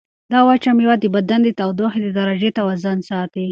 [0.31, 3.45] دا وچه مېوه د بدن د تودوخې د درجې توازن ساتي.